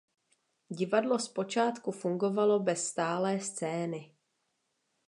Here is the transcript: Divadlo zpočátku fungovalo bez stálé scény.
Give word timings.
Divadlo 0.69 1.19
zpočátku 1.19 1.91
fungovalo 1.91 2.59
bez 2.59 2.87
stálé 2.87 3.39
scény. 3.39 4.15